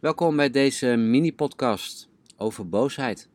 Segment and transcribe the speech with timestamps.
[0.00, 3.28] Welkom bij deze mini-podcast over boosheid.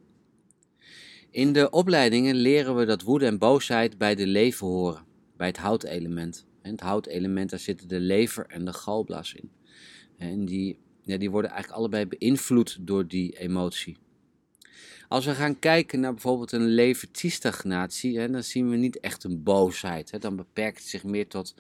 [1.32, 5.06] In de opleidingen leren we dat woede en boosheid bij de lever horen,
[5.38, 6.46] bij het houtelement.
[6.62, 9.52] En het houtelement, daar zitten de lever en de galblaas in.
[10.18, 13.98] En die, ja, die worden eigenlijk allebei beïnvloed door die emotie.
[15.08, 20.12] Als we gaan kijken naar bijvoorbeeld een levertiestagnatie, dan zien we niet echt een boosheid.
[20.12, 20.20] Hè.
[20.20, 21.56] Dan beperkt het zich meer tot,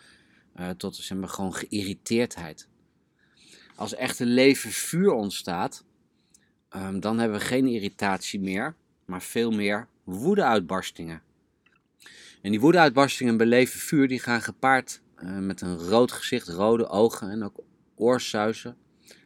[0.60, 2.68] uh, tot zeg maar, gewoon geïrriteerdheid.
[3.76, 5.84] Als echt een levervuur ontstaat,
[6.76, 8.76] um, dan hebben we geen irritatie meer,
[9.06, 11.22] maar veel meer woedeuitbarstingen.
[12.42, 17.30] En die woedeuitbarstingen bij levervuur die gaan gepaard uh, met een rood gezicht, rode ogen
[17.30, 17.64] en ook
[17.96, 18.78] oorsuizen,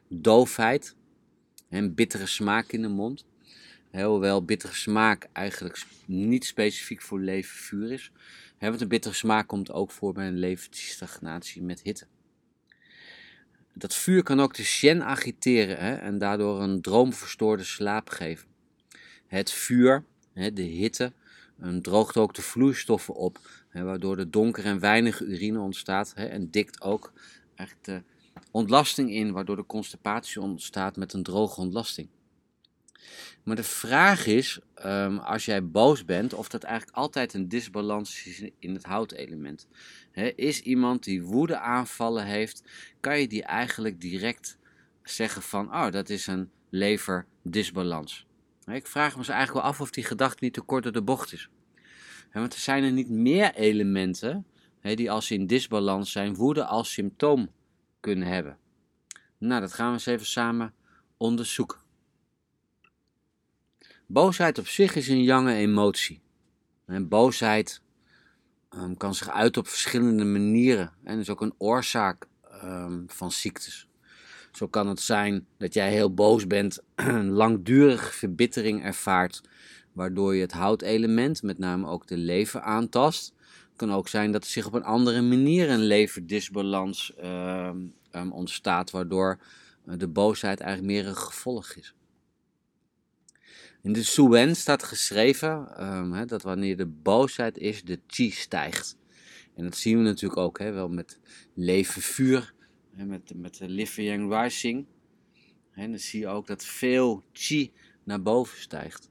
[0.08, 0.96] doofheid
[1.70, 3.26] en bittere smaak in de mond.
[3.92, 8.12] Hoewel bittere smaak eigenlijk niet specifiek voor levervuur is.
[8.60, 12.08] Want een bittere smaak komt ook voor bij een leverstagnatie met hitte.
[13.80, 18.48] Dat vuur kan ook de shen agiteren hè, en daardoor een droomverstoorde slaap geven.
[19.28, 21.14] Het vuur, hè, de hitte,
[21.82, 26.82] droogt ook de vloeistoffen op, hè, waardoor er donker en weinig urine ontstaat en dikt
[26.82, 27.14] ook
[27.56, 28.04] echt de
[28.52, 32.08] ontlasting in, waardoor de constipatie ontstaat met een droge ontlasting.
[33.44, 38.26] Maar de vraag is, um, als jij boos bent, of dat eigenlijk altijd een disbalans
[38.26, 39.68] is in het houtelement.
[40.12, 42.64] He, is iemand die woede aanvallen heeft,
[43.00, 44.58] kan je die eigenlijk direct
[45.04, 48.26] zeggen van, oh, dat is een leverdisbalans.
[48.66, 51.34] ik vraag me eigenlijk wel af of die gedachte niet te kort door de bocht
[51.34, 51.50] is.
[52.34, 54.46] want er zijn er niet meer elementen
[54.82, 57.50] die als ze in disbalans zijn, woede als symptoom
[58.00, 58.58] kunnen hebben.
[59.38, 60.74] Nou, dat gaan we eens even samen
[61.18, 61.78] onderzoeken.
[64.12, 66.22] Boosheid op zich is een jonge emotie.
[66.86, 67.82] En boosheid
[68.76, 72.28] um, kan zich uiten op verschillende manieren en is ook een oorzaak
[72.64, 73.88] um, van ziektes.
[74.52, 79.42] Zo kan het zijn dat jij heel boos bent, een langdurige verbittering ervaart,
[79.92, 83.34] waardoor je het houtelement, met name ook de lever, aantast.
[83.70, 87.14] Het kan ook zijn dat er zich op een andere manier een leverdisbalans
[88.12, 89.40] um, ontstaat, waardoor
[89.84, 91.94] de boosheid eigenlijk meer een gevolg is.
[93.82, 98.98] In de Suen staat geschreven um, dat wanneer de boosheid is, de chi stijgt.
[99.56, 101.20] En dat zien we natuurlijk ook hè, wel met
[101.54, 102.54] leven vuur,
[102.96, 104.86] hè, met, met de Live Yang Rising.
[105.72, 107.72] En dan zie je ook dat veel chi
[108.04, 109.10] naar boven stijgt.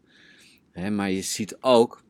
[0.71, 2.05] Hè, maar je ziet ook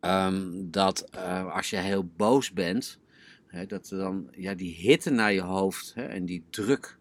[0.00, 2.98] um, dat uh, als je heel boos bent,
[3.46, 6.98] hè, dat er dan ja, die hitte naar je hoofd hè, en die druk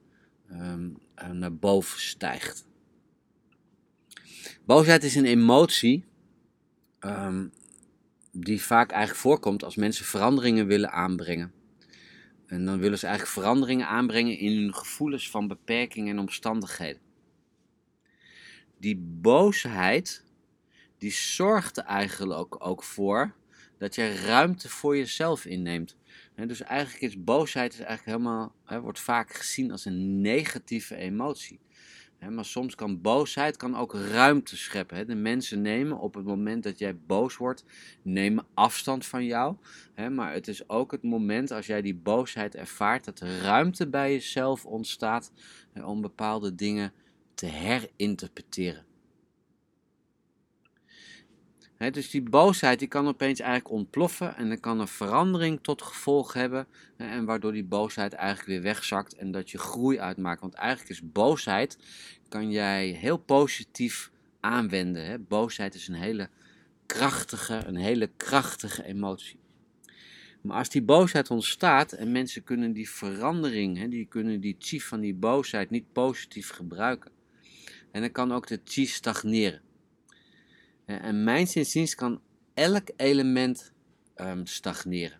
[0.52, 0.98] um,
[1.32, 2.68] naar boven stijgt.
[4.66, 6.06] Boosheid is een emotie
[7.00, 7.52] um,
[8.32, 11.54] die vaak eigenlijk voorkomt als mensen veranderingen willen aanbrengen.
[12.46, 17.02] En dan willen ze eigenlijk veranderingen aanbrengen in hun gevoelens van beperkingen en omstandigheden.
[18.78, 20.24] Die boosheid,
[20.98, 23.34] die zorgt er eigenlijk ook, ook voor
[23.78, 25.96] dat je ruimte voor jezelf inneemt.
[26.36, 31.60] dus eigenlijk is boosheid is eigenlijk helemaal, wordt vaak gezien als een negatieve emotie
[32.28, 35.08] maar soms kan boosheid kan ook ruimte scheppen.
[35.08, 37.66] De mensen nemen op het moment dat jij boos wordt,
[38.02, 39.56] nemen afstand van jou.
[40.12, 44.12] Maar het is ook het moment als jij die boosheid ervaart, dat er ruimte bij
[44.12, 45.32] jezelf ontstaat
[45.84, 46.94] om bepaalde dingen
[47.34, 48.88] te herinterpreteren
[51.80, 56.34] dus die boosheid die kan opeens eigenlijk ontploffen en dan kan een verandering tot gevolg
[56.34, 56.68] hebben.
[56.98, 60.42] en waardoor die boosheid eigenlijk weer wegzakt en dat je groei uitmaakt.
[60.42, 61.78] Want eigenlijk is boosheid,
[62.30, 65.26] kan jij heel positief aanwenden.
[65.28, 66.30] Boosheid is een hele
[66.86, 69.40] krachtige, een hele krachtige emotie.
[70.42, 75.00] Maar als die boosheid ontstaat en mensen kunnen die verandering, die kunnen die chi van
[75.00, 77.12] die boosheid niet positief gebruiken.
[77.92, 79.62] En dan kan ook de chi stagneren.
[80.98, 82.22] En mijn inziens kan
[82.54, 83.74] elk element
[84.16, 85.20] um, stagneren.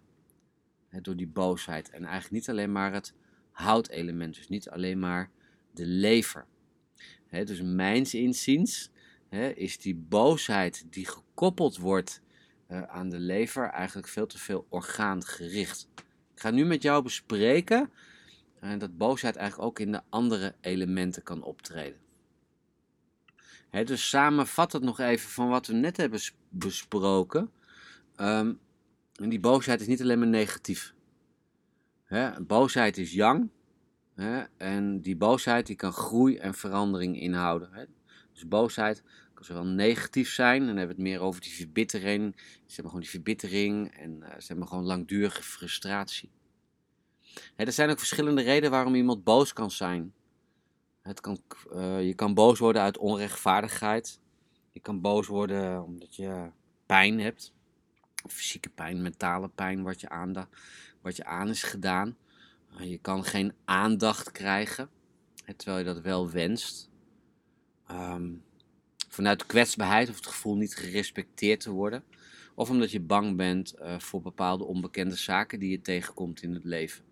[1.02, 1.90] door die boosheid.
[1.90, 3.14] En eigenlijk niet alleen maar het
[3.52, 4.36] houtelement.
[4.36, 5.30] Dus niet alleen maar
[5.74, 6.46] de lever.
[7.30, 8.92] dus mijns inziens
[9.56, 12.22] is die boosheid die gekoppeld wordt
[12.68, 15.88] uh, aan de lever eigenlijk veel te veel orgaangericht.
[16.34, 17.92] Ik ga nu met jou bespreken
[18.64, 22.09] uh, dat boosheid eigenlijk ook in de andere elementen kan optreden
[23.72, 26.20] dus samenvattend nog even van wat we net hebben
[26.50, 27.52] besproken.
[28.18, 28.60] Um,
[29.16, 30.94] en die boosheid is niet alleen maar negatief.
[32.42, 33.50] boosheid is yang.
[34.58, 37.90] en die boosheid die kan groei en verandering inhouden.
[38.34, 40.60] Dus boosheid kan zowel negatief zijn.
[40.60, 42.36] Dan hebben we het meer over die verbittering.
[42.38, 43.98] Ze hebben gewoon die verbittering.
[43.98, 46.30] En uh, ze hebben gewoon langdurige frustratie.
[47.56, 50.14] er zijn ook verschillende redenen waarom iemand boos kan zijn
[51.10, 51.38] Het kan,
[51.74, 54.20] eh, je kan boos worden uit onrechtvaardigheid.
[54.72, 56.52] Je kan boos worden omdat je
[56.86, 57.54] pijn hebt.
[58.28, 60.48] Fysieke pijn, mentale pijn, wat je, aan,
[61.02, 62.18] wat je aan is gedaan.
[62.80, 64.90] je kan geen aandacht krijgen,
[65.56, 66.90] terwijl je dat wel wenst.
[67.92, 68.44] Um,
[69.08, 72.04] vanuit kwetsbaarheid of het gevoel niet gerespecteerd te worden.
[72.56, 76.64] Of omdat je bang bent uh, voor bepaalde onbekende zaken die je tegenkomt in het
[76.64, 77.04] leven.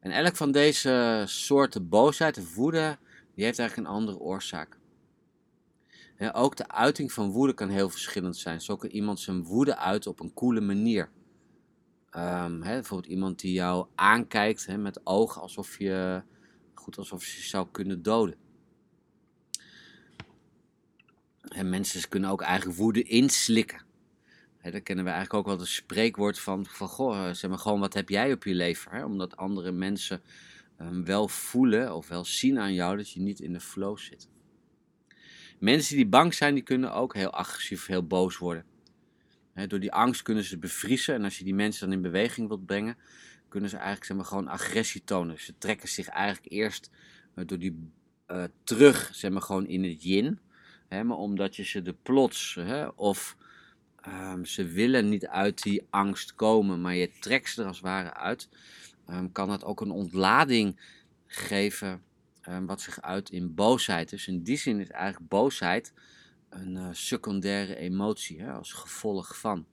[0.00, 2.98] En elk van deze soorten boosheid of woede,
[3.34, 4.78] die heeft eigenlijk een andere oorzaak.
[6.32, 8.60] ook de uiting van woede kan heel verschillend zijn.
[8.60, 11.10] Zo kan iemand zijn woede uit op een koele manier.
[12.16, 16.22] Um, bijvoorbeeld iemand die jou aankijkt met ogen alsof je,
[16.74, 18.36] goed, alsof je zou kunnen doden.
[21.48, 23.87] En mensen kunnen ook eigen woede inslikken.
[24.58, 27.80] He, daar kennen we eigenlijk ook wel het spreekwoord van, van goh, zeg maar gewoon
[27.80, 28.92] wat heb jij op je lever?
[28.92, 29.04] Hè?
[29.04, 30.20] Omdat andere mensen
[30.80, 34.28] um, wel voelen of wel zien aan jou dat je niet in de flow zit.
[35.58, 38.64] Mensen die bang zijn, die kunnen ook heel agressief, heel boos worden.
[39.66, 42.66] door die angst kunnen ze bevriezen en als je die mensen dan in beweging wilt
[42.66, 42.96] brengen,
[43.48, 45.40] kunnen ze eigenlijk zeg maar, gewoon agressie tonen.
[45.40, 46.90] Ze trekken zich eigenlijk eerst
[47.34, 47.90] uh, door die
[48.28, 50.38] uh, terug, zeg maar gewoon in het yin.
[50.88, 53.36] Hè, maar omdat je ze de plots hè, of
[54.06, 57.86] um, ze willen niet uit die angst komen, maar je trekt ze er als het
[57.86, 58.48] ware uit,
[59.10, 60.80] um, kan dat ook een ontlading
[61.26, 62.02] geven
[62.48, 64.10] um, wat zich uit in boosheid.
[64.10, 65.92] Dus in die zin is eigenlijk boosheid
[66.48, 69.66] een uh, secundaire emotie hè, als gevolg van.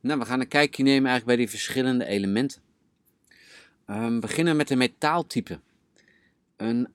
[0.00, 2.62] Nou, we gaan een kijkje nemen eigenlijk bij die verschillende elementen.
[3.86, 5.60] we beginnen met de metaaltype.
[6.56, 6.88] Een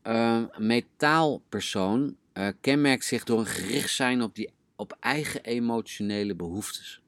[0.58, 4.50] metaalpersoon uh, kenmerkt zich door een gericht zijn op, die,
[4.84, 7.02] op eigen emotionele behoeftes.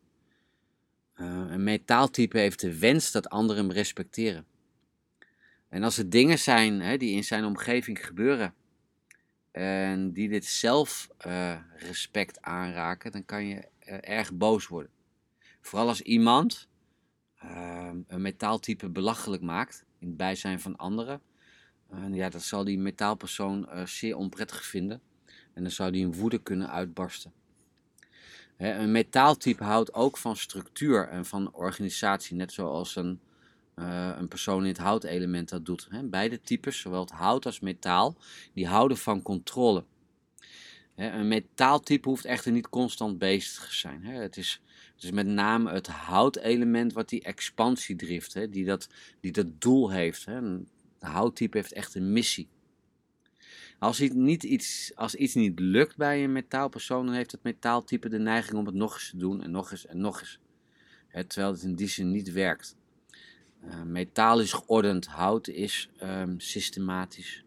[1.16, 4.46] Uh, een metaaltype heeft de wens dat anderen hem respecteren.
[5.70, 8.54] En als er dingen zijn hè, die in zijn omgeving gebeuren
[9.52, 13.68] en die dit zelfrespect uh, aanraken, dan kan je
[14.02, 14.92] erg boos worden.
[15.62, 16.68] Vooral als iemand
[18.08, 21.22] een metaaltype belachelijk maakt in het bijzijn van anderen.
[22.12, 25.02] ja, dat zal die metaalpersoon zeer onprettig vinden.
[25.54, 27.34] En dan zou die een woede kunnen uitbarsten.
[28.58, 33.20] Een metaaltype houdt ook van structuur en van organisatie, net zoals een,
[33.76, 35.88] uh, een persoon in het houtelement dat doet.
[36.04, 38.16] beide types, zowel het hout als metaal,
[38.54, 39.84] die houden van controle.
[40.96, 44.04] een metaaltype hoeft echter niet constant bezig te zijn.
[44.04, 44.62] het, is,
[44.96, 49.92] het is met name het houtelement wat die expansie drift, die, dat, die dat doel
[49.92, 50.26] heeft.
[50.28, 50.68] Een
[51.00, 52.48] houttype heeft echt een missie.
[53.80, 58.66] Als, iets, iets niet lukt bij een metaalpersoon, dan heeft het metaaltype de neiging om
[58.66, 60.40] het nog eens te doen en nog eens en nog eens.
[61.28, 62.76] terwijl het in die zin niet werkt.
[63.64, 67.44] Uh, metaal is geordend, hout is um, systematisch.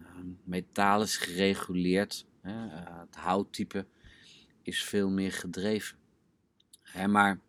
[0.00, 0.06] Uh,
[0.44, 2.26] metaal is gereguleerd.
[2.42, 2.52] Uh,
[3.00, 3.86] het houttype
[4.62, 5.96] is veel meer gedreven.
[7.06, 7.40] Maar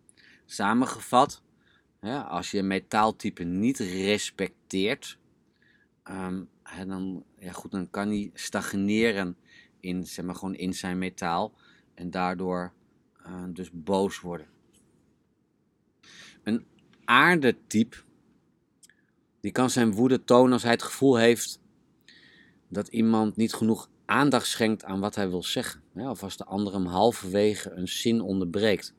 [0.45, 1.41] samengevat,
[2.27, 5.17] als je een metaaltype niet respecteert,
[6.09, 6.49] um,
[6.87, 9.37] dan, ja goed, dan kan hij stagneren
[9.79, 11.53] in, zeg maar, gewoon in zijn metaal
[11.93, 12.73] en daardoor
[13.27, 14.47] uh, dus boos worden.
[16.43, 16.65] Een
[17.05, 17.97] aardetype,
[19.39, 21.59] die kan zijn woede tonen als hij het gevoel heeft
[22.67, 25.81] dat iemand niet genoeg aandacht schenkt aan wat hij wil zeggen.
[25.93, 28.93] of als de ander hem halverwege een zin onderbreekt.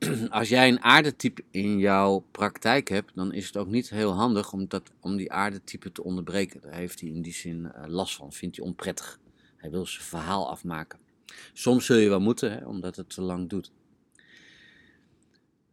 [0.30, 4.52] als jij een aardetype in jouw praktijk hebt, dan is het ook niet heel handig
[4.52, 6.60] om, dat, om die aardetype te onderbreken.
[6.60, 9.18] Daar heeft hij in die zin uh, last van, vindt hij onprettig.
[9.56, 10.98] Hij wil zijn verhaal afmaken.
[11.52, 13.72] Soms zul je wel moeten, hè, omdat het te lang doet.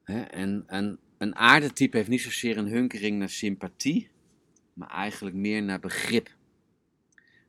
[0.03, 4.10] Hè, en, en een aardetype heeft niet zozeer een hunkering naar sympathie,
[4.74, 6.36] maar eigenlijk meer naar begrip.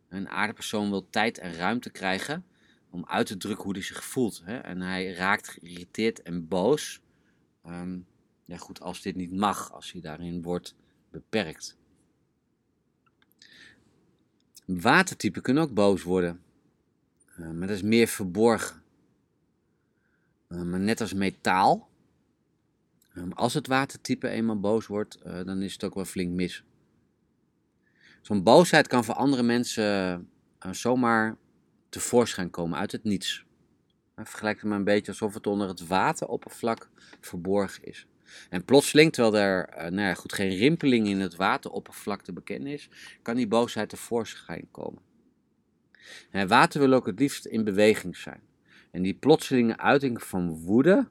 [0.09, 2.45] Een aardepersoon wil tijd en ruimte krijgen
[2.91, 4.43] om uit te drukken hoe hij zich voelt.
[4.45, 4.57] Hè?
[4.57, 7.01] En hij raakt geïrriteerd en boos.
[7.67, 8.07] Um,
[8.45, 10.75] ja, goed, als dit niet mag, als hij daarin wordt
[11.11, 11.77] beperkt.
[14.67, 16.43] Watertypen kunnen ook boos worden,
[17.39, 18.83] uh, maar dat is meer verborgen.
[20.49, 21.89] Uh, maar net als metaal,
[23.31, 26.65] als het watertype eenmaal boos wordt, uh, dan is het ook wel flink mis.
[28.23, 30.29] Zo'n boosheid kan voor andere mensen
[30.71, 31.37] zomaar
[31.89, 33.45] tevoorschijn komen uit het niets.
[34.17, 36.91] Vergelijk het maar een beetje alsof het onder het wateroppervlak
[37.21, 38.07] verborgen is.
[38.51, 42.73] En plotseling, terwijl er uh, nou ja, goed, geen rimpeling in het wateroppervlak te bekennen
[42.73, 42.89] is,
[43.23, 45.03] kan die boosheid tevoorschijn komen.
[46.31, 48.41] En water wil ook het liefst in beweging zijn.
[48.91, 51.09] En die plotselinge uiting van woede,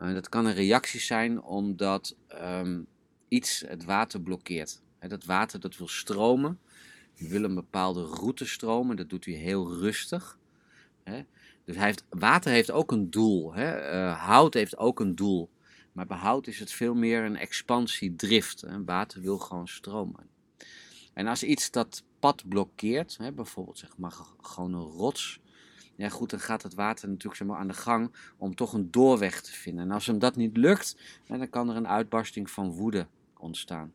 [0.00, 2.86] uh, dat kan een reactie zijn omdat um,
[3.28, 4.82] iets het water blokkeert.
[5.08, 6.58] Dat water dat wil stromen.
[7.14, 8.96] Die wil een bepaalde route stromen.
[8.96, 10.38] Dat doet hij heel rustig.
[11.64, 13.58] Dus hij heeft, water heeft ook een doel.
[13.58, 15.50] Uh, hout heeft ook een doel.
[15.92, 18.64] Maar bij hout is het veel meer een expansiedrift.
[18.84, 20.26] Water wil gewoon stromen.
[21.12, 25.40] En als iets dat pad blokkeert, bijvoorbeeld zeg maar gewoon een rots,
[25.96, 29.40] ja goed, dan gaat het water natuurlijk zeg aan de gang om toch een doorweg
[29.40, 29.84] te vinden.
[29.84, 33.06] En als hem dat niet lukt, dan kan er een uitbarsting van woede
[33.36, 33.92] ontstaan.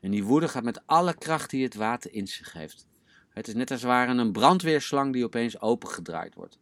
[0.00, 2.86] En die woede gaat met alle kracht die het water in zich heeft.
[3.28, 6.58] Het is net als een brandweerslang die opeens opengedraaid wordt.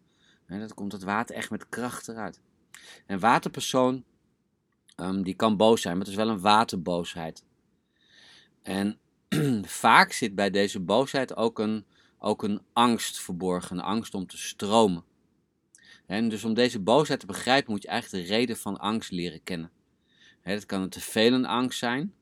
[0.46, 2.40] En dan komt het water echt met kracht eruit.
[3.06, 4.04] Een waterpersoon,
[4.96, 7.44] um, die kan boos zijn, maar het is wel een waterboosheid.
[8.62, 8.98] En
[9.84, 11.84] vaak zit bij deze boosheid ook een,
[12.18, 15.04] ook een angst verborgen, een angst om te stromen.
[16.06, 19.42] En dus om deze boosheid te begrijpen moet je eigenlijk de reden van angst leren
[19.42, 19.70] kennen.
[20.40, 22.14] Het kan een tevelende angst zijn,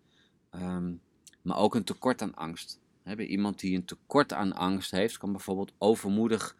[0.54, 1.00] um,
[1.42, 2.80] maar ook een tekort aan angst.
[3.02, 6.56] Bij iemand die een tekort aan angst heeft, kan bijvoorbeeld overmoedig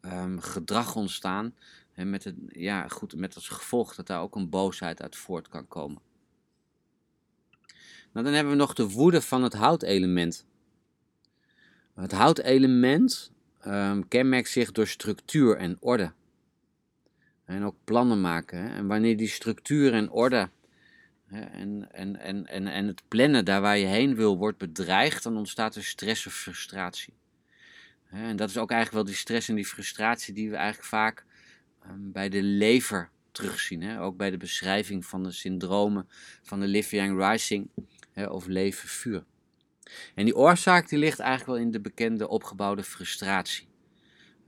[0.00, 1.54] um, gedrag ontstaan.
[1.94, 5.68] met, het, ja, goed, met als gevolg dat daar ook een boosheid uit voort kan
[5.68, 6.00] komen.
[8.12, 10.46] Nou, dan hebben we nog de woede van het houtelement.
[11.94, 13.32] Het houtelement
[13.66, 16.12] um, kenmerkt zich door structuur en orde.
[17.44, 18.58] En ook plannen maken.
[18.58, 18.74] Hè?
[18.74, 20.48] En wanneer die structuur en orde
[21.34, 25.36] en, en, en, en, en het plannen daar waar je heen wil wordt bedreigd, dan
[25.36, 27.14] ontstaat er stress of frustratie.
[28.10, 31.24] En dat is ook eigenlijk wel die stress en die frustratie die we eigenlijk vaak
[31.86, 33.98] um, bij de lever terugzien.
[33.98, 36.08] Ook bij de beschrijving van de syndromen
[36.42, 37.68] van de Liv Yang Rising
[38.28, 39.24] of leven vuur.
[40.14, 43.66] En die oorzaak die ligt eigenlijk wel in de bekende opgebouwde frustratie.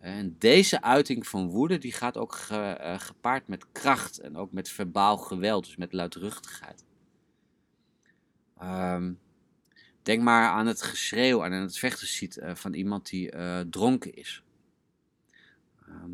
[0.07, 4.69] En deze uiting van woede die gaat ook eh, gepaard met kracht en ook met
[4.69, 6.85] verbaal geweld, dus met luidruchtigheid.
[8.59, 9.13] Ehm,
[10.03, 14.15] denk maar aan het geschreeuw en aan het vechten uh, van iemand die uh, dronken
[14.15, 14.43] is.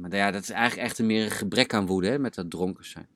[0.01, 2.85] maar ja, dat is eigenlijk echt meer een gebrek aan woede hè, met dat dronken
[2.85, 3.09] zijn.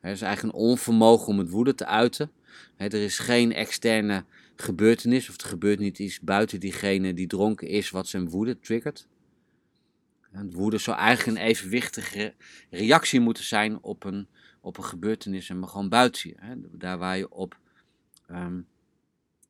[0.00, 2.30] Het is eigenlijk een onvermogen om het woede te uiten.
[2.76, 4.24] er is geen externe
[4.56, 9.08] gebeurtenis of er gebeurt niet iets buiten diegene die dronken is wat zijn woede triggert.
[10.30, 12.34] En woede zou eigenlijk een evenwichtige
[12.70, 14.28] reactie moeten zijn op een,
[14.60, 16.68] op een gebeurtenis en gewoon buiten je.
[16.72, 17.58] Daar waar je op
[18.30, 18.66] um,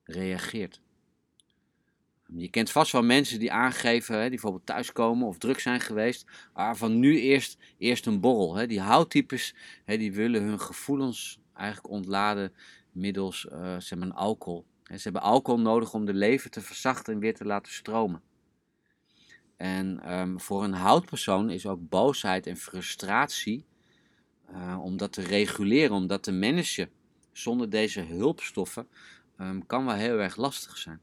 [0.04, 0.80] reageert.
[2.36, 6.26] Je kent vast wel mensen die aangeven, hè, die bijvoorbeeld thuiskomen of druk zijn geweest,
[6.54, 8.54] maar van nu eerst, eerst een borrel.
[8.54, 8.66] Hè.
[8.66, 9.54] Die houttypes,
[9.84, 12.52] hè, die willen hun gevoelens eigenlijk ontladen
[12.92, 14.66] middels uh, zeg maar, alcohol.
[14.82, 18.22] Ze hebben alcohol nodig om de leven te verzachten en weer te laten stromen.
[19.58, 23.66] En um, voor een houtpersoon is ook boosheid en frustratie,
[24.50, 26.90] uh, om dat te reguleren, om dat te managen,
[27.32, 28.88] zonder deze hulpstoffen,
[29.40, 31.00] um, kan wel heel erg lastig zijn.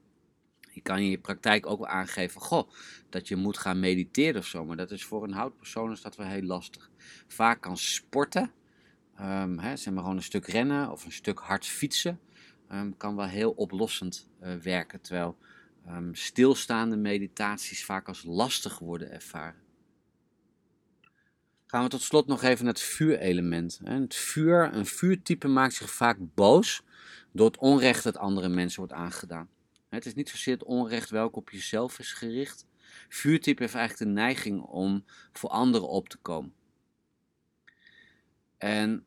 [0.74, 2.70] Je kan in je praktijk ook wel aangeven, goh,
[3.10, 4.66] dat je moet gaan mediteren of zo.
[4.66, 6.90] Maar dat is voor een houtpersoon is dat wel heel lastig.
[7.28, 8.52] Vaak kan sporten,
[9.22, 12.20] um, hè, zeg maar gewoon een stuk rennen of een stuk hard fietsen,
[12.98, 15.02] kan wel heel oplossend uh, werken.
[15.02, 15.38] Terwijl
[15.88, 19.64] um, stilstaande meditaties vaak als lastig worden ervaren.
[21.66, 23.80] Gaan we tot slot nog even naar het vuurelement.
[23.84, 26.84] Het vuur, een vuurtype maakt zich vaak boos
[27.32, 29.50] door het onrecht dat andere mensen wordt aangedaan.
[29.90, 32.66] Het is niet zozeer het onrecht welke op jezelf is gericht.
[33.10, 36.54] Vuurtype heeft eigenlijk de neiging om voor anderen op te komen.
[38.58, 39.06] En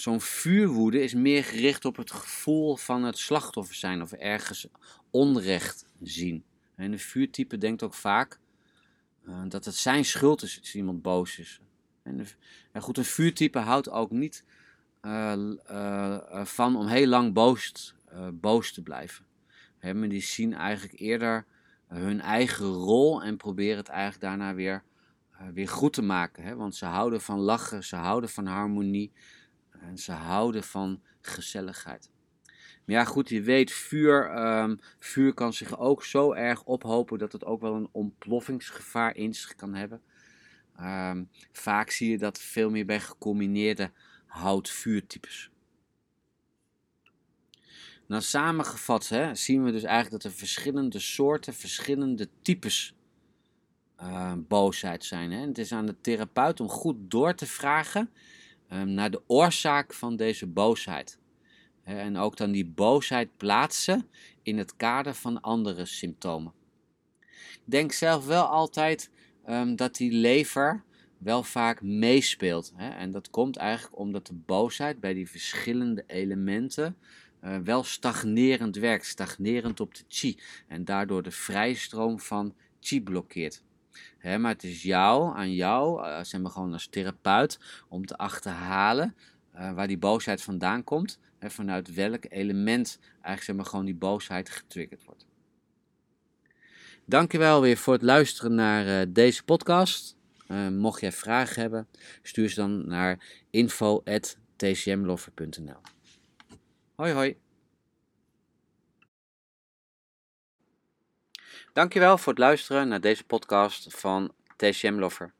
[0.00, 4.66] zo'n vuurwoede is meer gericht op het gevoel van het slachtoffer zijn of ergens
[5.10, 6.44] onrecht zien.
[6.74, 8.38] En de vuurtype denkt ook vaak
[9.28, 11.60] uh, dat het zijn schuld is als iemand boos is.
[12.02, 14.44] En, de, goed, een vuurtype houdt ook niet
[15.02, 15.36] uh,
[15.70, 17.94] uh, van om heel lang boos
[18.32, 19.24] boos te blijven.
[19.78, 21.46] He, maar die zien eigenlijk eerder
[21.86, 24.82] hun eigen rol en proberen het eigenlijk daarna weer,
[25.52, 26.56] weer goed te maken.
[26.56, 29.12] Want ze houden van lachen, ze houden van harmonie
[29.80, 32.10] en ze houden van gezelligheid.
[32.84, 37.32] Maar ja, goed, je weet, vuur, um, vuur kan zich ook zo erg ophopen dat
[37.32, 40.02] het ook wel een ontploffingsgevaar in zich kan hebben.
[40.80, 43.90] Um, vaak zie je dat veel meer bij gecombineerde
[44.26, 45.50] hout-vuurtypes.
[48.06, 52.94] Nou, samengevat hè, zien we dus eigenlijk dat er verschillende soorten, verschillende types
[54.00, 55.32] uh, boosheid zijn.
[55.32, 55.46] Hè.
[55.46, 58.10] Het is aan de therapeut om goed door te vragen
[58.70, 61.18] naar de oorzaak van deze boosheid.
[61.84, 64.08] En ook dan die boosheid plaatsen
[64.42, 66.52] in het kader van andere symptomen.
[67.52, 69.10] Ik denk zelf wel altijd
[69.48, 70.84] um, dat die lever
[71.18, 72.72] wel vaak meespeelt.
[72.76, 72.88] Hè?
[72.88, 76.96] En dat komt eigenlijk omdat de boosheid bij die verschillende elementen
[77.44, 80.38] uh, wel stagnerend werkt, stagnerend op de chi.
[80.68, 83.62] En daardoor de vrijstroom van chi blokkeert.
[84.22, 89.14] Maar het is jou, aan jou, uh, zeg gewoon als therapeut, om te achterhalen
[89.54, 91.18] uh, waar die boosheid vandaan komt.
[91.38, 95.26] En vanuit welk element eigenlijk zeg maar gewoon die boosheid getriggerd wordt.
[97.04, 100.16] Dankjewel weer voor het luisteren naar deze podcast.
[100.70, 101.88] mocht jij vragen hebben,
[102.22, 103.18] stuur ze dan naar
[103.50, 105.80] info.tcmloffer.nl
[106.94, 107.49] Hoi hoi.
[111.72, 115.32] Dankjewel voor het luisteren naar deze podcast van TCM Lover.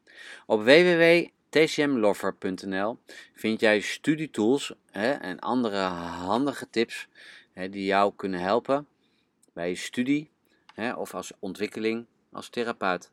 [0.46, 2.98] Op www.tcmlover.nl
[3.34, 7.08] vind jij studietools hè, en andere handige tips
[7.52, 8.86] hè, die jou kunnen helpen
[9.52, 10.30] bij je studie
[10.74, 13.10] hè, of als ontwikkeling als therapeut.